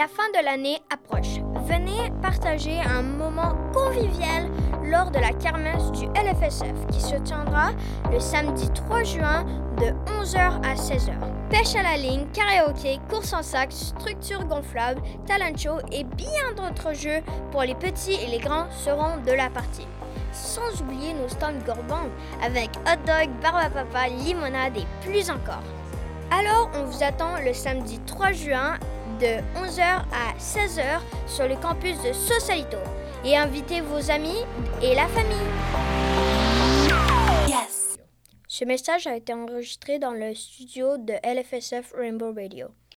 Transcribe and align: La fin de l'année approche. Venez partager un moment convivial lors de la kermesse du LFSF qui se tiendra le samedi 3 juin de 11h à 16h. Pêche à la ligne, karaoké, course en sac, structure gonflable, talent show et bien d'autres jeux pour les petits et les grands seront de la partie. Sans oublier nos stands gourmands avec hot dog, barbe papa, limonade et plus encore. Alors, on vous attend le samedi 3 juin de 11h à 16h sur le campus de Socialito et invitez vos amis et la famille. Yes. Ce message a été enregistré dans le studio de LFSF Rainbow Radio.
La 0.00 0.08
fin 0.08 0.30
de 0.30 0.42
l'année 0.42 0.78
approche. 0.88 1.42
Venez 1.66 2.10
partager 2.22 2.80
un 2.80 3.02
moment 3.02 3.54
convivial 3.74 4.48
lors 4.82 5.10
de 5.10 5.18
la 5.18 5.34
kermesse 5.34 5.92
du 5.92 6.06
LFSF 6.06 6.86
qui 6.90 7.02
se 7.02 7.16
tiendra 7.16 7.72
le 8.10 8.18
samedi 8.18 8.70
3 8.70 9.02
juin 9.02 9.44
de 9.76 9.92
11h 10.22 10.38
à 10.64 10.74
16h. 10.74 11.12
Pêche 11.50 11.76
à 11.76 11.82
la 11.82 11.98
ligne, 11.98 12.24
karaoké, 12.32 12.98
course 13.10 13.34
en 13.34 13.42
sac, 13.42 13.72
structure 13.72 14.42
gonflable, 14.46 15.02
talent 15.26 15.54
show 15.54 15.80
et 15.92 16.04
bien 16.04 16.54
d'autres 16.56 16.94
jeux 16.94 17.20
pour 17.50 17.60
les 17.64 17.74
petits 17.74 18.14
et 18.24 18.28
les 18.28 18.38
grands 18.38 18.70
seront 18.70 19.18
de 19.26 19.32
la 19.32 19.50
partie. 19.50 19.86
Sans 20.32 20.80
oublier 20.80 21.12
nos 21.12 21.28
stands 21.28 21.60
gourmands 21.66 22.08
avec 22.42 22.70
hot 22.86 23.04
dog, 23.06 23.28
barbe 23.42 23.74
papa, 23.74 24.08
limonade 24.08 24.78
et 24.78 24.86
plus 25.06 25.28
encore. 25.28 25.62
Alors, 26.30 26.70
on 26.74 26.84
vous 26.84 27.02
attend 27.02 27.38
le 27.44 27.52
samedi 27.52 27.98
3 28.06 28.32
juin 28.32 28.78
de 29.20 29.42
11h 29.54 29.82
à 30.12 30.34
16h 30.38 31.00
sur 31.26 31.46
le 31.46 31.54
campus 31.56 31.96
de 32.02 32.12
Socialito 32.12 32.78
et 33.22 33.36
invitez 33.36 33.82
vos 33.82 34.10
amis 34.10 34.44
et 34.82 34.94
la 34.94 35.06
famille. 35.08 35.36
Yes. 37.46 37.98
Ce 38.48 38.64
message 38.64 39.06
a 39.06 39.16
été 39.16 39.34
enregistré 39.34 39.98
dans 39.98 40.12
le 40.12 40.34
studio 40.34 40.96
de 40.96 41.12
LFSF 41.22 41.92
Rainbow 41.94 42.32
Radio. 42.34 42.68